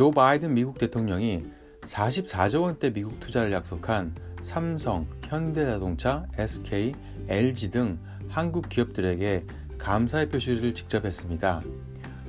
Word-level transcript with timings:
조 0.00 0.10
바이든 0.10 0.54
미국 0.54 0.78
대통령이 0.78 1.42
44조 1.82 2.62
원대 2.62 2.90
미국 2.90 3.20
투자를 3.20 3.52
약속한 3.52 4.14
삼성, 4.42 5.06
현대자동차, 5.26 6.24
SK, 6.38 6.94
LG 7.28 7.70
등 7.70 7.98
한국 8.26 8.70
기업들에게 8.70 9.44
감사의 9.76 10.30
표시를 10.30 10.72
직접 10.72 11.04
했습니다. 11.04 11.60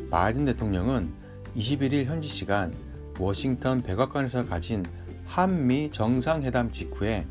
바이든 0.10 0.43
대통령은 0.43 1.14
21일 1.55 2.07
현지 2.07 2.28
시간 2.28 2.75
워싱턴 3.18 3.82
백악관에서 3.82 4.47
가진 4.47 4.86
한미 5.25 5.92
정상회담 5.93 6.74
직후에 6.74 7.25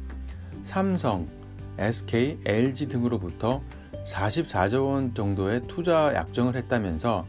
삼성, 0.63 1.29
SK, 1.77 2.39
LG 2.47 2.89
등으로부터 2.89 3.61
44조 4.09 4.89
원 4.89 5.15
정도의 5.15 5.61
투자 5.67 6.15
약정을 6.15 6.57
했다면서 6.57 7.27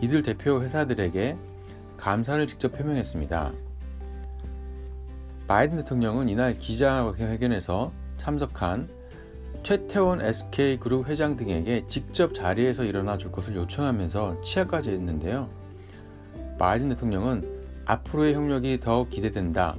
이들 0.00 0.22
대표 0.22 0.62
회사들에게 0.62 1.36
감사를 2.00 2.44
직접 2.46 2.76
표명했습니다. 2.76 3.52
바이든 5.46 5.76
대통령은 5.78 6.30
이날 6.30 6.54
기자회견에서 6.54 7.92
참석한 8.18 8.88
최태원 9.62 10.22
SK그룹 10.22 11.08
회장 11.08 11.36
등에게 11.36 11.84
직접 11.88 12.32
자리에서 12.32 12.84
일어나 12.84 13.18
줄 13.18 13.30
것을 13.30 13.54
요청하면서 13.54 14.40
취하까지 14.40 14.90
했는데요. 14.90 15.50
바이든 16.58 16.88
대통령은 16.90 17.60
앞으로의 17.84 18.34
협력이 18.34 18.80
더 18.80 19.06
기대된다. 19.08 19.76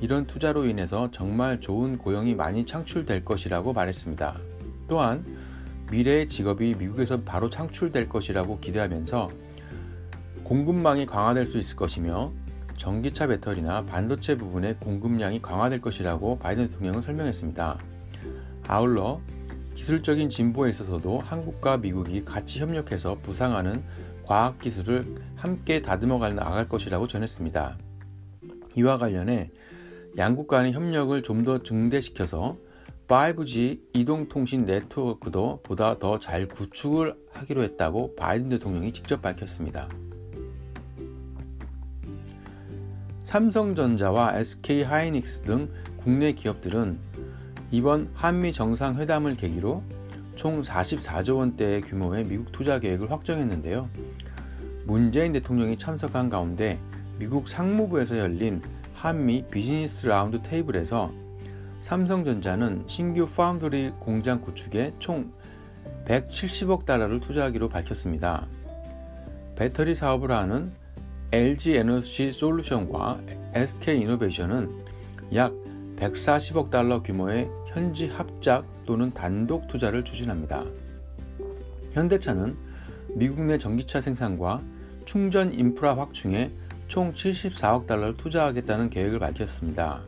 이런 0.00 0.26
투자로 0.26 0.66
인해서 0.66 1.10
정말 1.10 1.60
좋은 1.60 1.98
고용이 1.98 2.36
많이 2.36 2.66
창출될 2.66 3.24
것이라고 3.24 3.72
말했습니다. 3.72 4.38
또한 4.86 5.24
미래의 5.90 6.28
직업이 6.28 6.74
미국에서 6.78 7.22
바로 7.22 7.50
창출될 7.50 8.08
것이라고 8.08 8.60
기대하면서 8.60 9.28
공급망이 10.44 11.06
강화될 11.06 11.46
수 11.46 11.58
있을 11.58 11.76
것이며 11.76 12.32
전기차 12.76 13.26
배터리나 13.26 13.84
반도체 13.84 14.36
부분의 14.36 14.76
공급량이 14.78 15.40
강화될 15.40 15.80
것이라고 15.80 16.38
바이든 16.38 16.68
대통령은 16.68 17.02
설명했습니다. 17.02 17.78
아울러 18.68 19.20
기술적인 19.74 20.30
진보에 20.30 20.70
있어서도 20.70 21.20
한국과 21.20 21.78
미국이 21.78 22.24
같이 22.24 22.60
협력해서 22.60 23.18
부상하는 23.22 23.82
과학 24.24 24.58
기술을 24.58 25.16
함께 25.36 25.82
다듬어 25.82 26.18
나갈 26.30 26.68
것이라고 26.68 27.06
전했습니다. 27.06 27.78
이와 28.76 28.98
관련해 28.98 29.50
양국 30.16 30.46
간의 30.46 30.72
협력을 30.72 31.22
좀 31.22 31.44
더 31.44 31.62
증대시켜서 31.62 32.56
5G 33.08 33.80
이동통신 33.92 34.64
네트워크도 34.64 35.60
보다 35.62 35.98
더 35.98 36.18
잘 36.18 36.48
구축을 36.48 37.14
하기로 37.32 37.62
했다고 37.62 38.14
바이든 38.16 38.50
대통령이 38.50 38.92
직접 38.92 39.20
밝혔습니다. 39.20 39.88
삼성전자와 43.24 44.36
SK 44.38 44.82
하이닉스 44.82 45.42
등 45.42 45.68
국내 45.96 46.32
기업들은 46.32 46.98
이번 47.70 48.08
한미 48.14 48.52
정상회담을 48.52 49.36
계기로 49.36 49.82
총 50.36 50.62
44조 50.62 51.38
원대의 51.38 51.80
규모의 51.80 52.24
미국 52.24 52.52
투자 52.52 52.78
계획을 52.78 53.10
확정했는데요. 53.10 53.88
문재인 54.84 55.32
대통령이 55.32 55.78
참석한 55.78 56.28
가운데 56.28 56.78
미국 57.18 57.48
상무부에서 57.48 58.18
열린 58.18 58.60
한미 58.94 59.46
비즈니스 59.50 60.06
라운드 60.06 60.42
테이블에서 60.42 61.10
삼성전자는 61.80 62.84
신규 62.86 63.26
파운드리 63.26 63.92
공장 64.00 64.40
구축에 64.40 64.94
총 64.98 65.32
170억 66.06 66.84
달러를 66.84 67.20
투자하기로 67.20 67.68
밝혔습니다. 67.70 68.46
배터리 69.56 69.94
사업을 69.94 70.30
하는 70.30 70.72
LG 71.32 71.76
에너지 71.76 72.32
솔루션과 72.32 73.20
SK 73.54 74.00
이노베이션은 74.00 74.70
약 75.34 75.52
140억 75.96 76.70
달러 76.70 77.02
규모의 77.02 77.48
현지 77.68 78.08
합작 78.08 78.64
또는 78.84 79.12
단독 79.12 79.66
투자를 79.68 80.04
추진합니다. 80.04 80.64
현대차는 81.92 82.56
미국 83.14 83.40
내 83.42 83.58
전기차 83.58 84.00
생산과 84.00 84.62
충전 85.06 85.52
인프라 85.52 85.96
확충에 85.96 86.50
총 86.88 87.12
74억 87.12 87.86
달러를 87.86 88.16
투자하겠다는 88.16 88.90
계획을 88.90 89.18
밝혔습니다. 89.18 90.02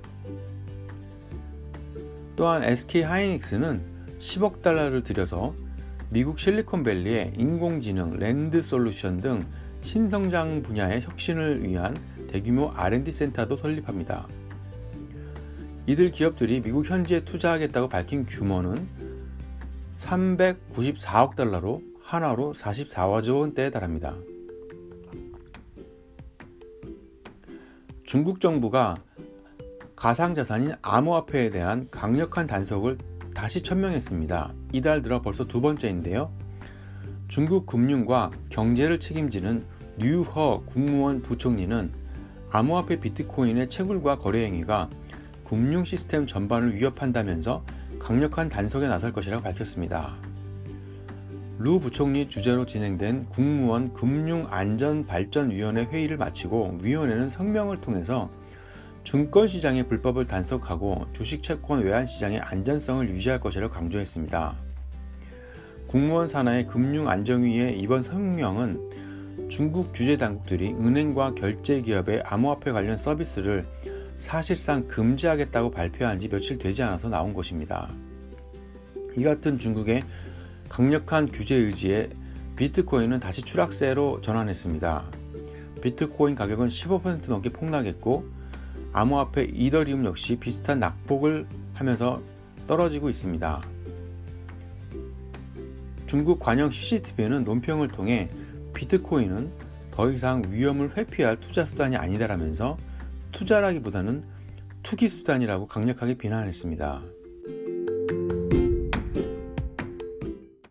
또한 2.36 2.62
SK 2.64 3.02
하이닉스는 3.02 3.80
10억 4.18 4.62
달러를 4.62 5.02
들여서 5.02 5.54
미국 6.10 6.38
실리콘밸리의 6.38 7.32
인공지능, 7.36 8.18
랜드 8.18 8.62
솔루션 8.62 9.20
등 9.20 9.44
신성장 9.82 10.62
분야의 10.62 11.02
혁신을 11.02 11.64
위한 11.64 11.96
대규모 12.28 12.70
R&D 12.74 13.12
센터도 13.12 13.56
설립합니다. 13.56 14.26
이들 15.86 16.10
기업들이 16.10 16.60
미국 16.60 16.88
현지에 16.88 17.24
투자하겠다고 17.24 17.88
밝힌 17.88 18.26
규모는 18.26 18.88
394억 19.98 21.36
달러로 21.36 21.82
하나로 22.02 22.54
44조 22.54 23.40
원대에 23.40 23.70
달합니다. 23.70 24.16
중국 28.04 28.40
정부가 28.40 28.96
가상자산인 29.96 30.74
암호화폐에 30.82 31.50
대한 31.50 31.88
강력한 31.90 32.46
단속을 32.46 32.98
다시 33.34 33.62
천명했습니다. 33.62 34.54
이달 34.72 35.02
들어 35.02 35.20
벌써 35.22 35.44
두 35.44 35.60
번째인데요. 35.60 36.32
중국 37.28 37.66
금융과 37.66 38.30
경제를 38.50 39.00
책임지는 39.00 39.64
류허 39.98 40.62
국무원 40.66 41.22
부총리는 41.22 41.90
암호화폐 42.52 43.00
비트코인의 43.00 43.68
채굴과 43.68 44.18
거래 44.18 44.44
행위가 44.44 44.88
금융 45.44 45.84
시스템 45.84 46.26
전반을 46.26 46.76
위협한다면서 46.76 47.64
강력한 47.98 48.48
단속에 48.48 48.86
나설 48.86 49.12
것이라고 49.12 49.42
밝혔습니다. 49.42 50.14
루 51.58 51.80
부총리 51.80 52.28
주재로 52.28 52.64
진행된 52.66 53.26
국무원 53.30 53.92
금융안전발전위원회 53.92 55.86
회의를 55.86 56.18
마치고 56.18 56.78
위원회는 56.82 57.30
성명을 57.30 57.80
통해서 57.80 58.30
증권시장의 59.02 59.88
불법을 59.88 60.26
단속하고 60.26 61.06
주식채권 61.12 61.82
외환시장의 61.82 62.40
안전성을 62.40 63.08
유지할 63.08 63.40
것이라고 63.40 63.72
강조했습니다. 63.72 64.75
국무원 65.86 66.28
산하의 66.28 66.66
금융안정위의 66.66 67.78
이번 67.78 68.02
성명은 68.02 69.48
중국 69.48 69.92
규제 69.92 70.16
당국들이 70.16 70.72
은행과 70.72 71.34
결제 71.34 71.80
기업의 71.80 72.22
암호화폐 72.24 72.72
관련 72.72 72.96
서비스를 72.96 73.64
사실상 74.18 74.88
금지하겠다고 74.88 75.70
발표한 75.70 76.18
지 76.18 76.28
며칠 76.28 76.58
되지 76.58 76.82
않아서 76.82 77.08
나온 77.08 77.32
것입니다. 77.32 77.88
이 79.16 79.22
같은 79.22 79.58
중국의 79.58 80.02
강력한 80.68 81.30
규제 81.30 81.54
의지에 81.54 82.10
비트코인은 82.56 83.20
다시 83.20 83.42
추락세로 83.42 84.20
전환했습니다. 84.22 85.04
비트코인 85.82 86.34
가격은 86.34 86.68
15% 86.68 87.28
넘게 87.28 87.50
폭락했고 87.50 88.24
암호화폐 88.92 89.44
이더리움 89.44 90.04
역시 90.04 90.36
비슷한 90.36 90.80
낙폭을 90.80 91.46
하면서 91.74 92.20
떨어지고 92.66 93.08
있습니다. 93.08 93.75
중국 96.06 96.38
관영 96.38 96.70
CCTV는 96.70 97.44
논평을 97.44 97.88
통해 97.88 98.30
비트코인은 98.74 99.50
더 99.90 100.10
이상 100.10 100.44
위험을 100.50 100.96
회피할 100.96 101.40
투자 101.40 101.64
수단이 101.64 101.96
아니다라면서 101.96 102.76
투자라기보다는 103.32 104.24
투기 104.82 105.08
수단이라고 105.08 105.66
강력하게 105.66 106.14
비난했습니다. 106.14 107.02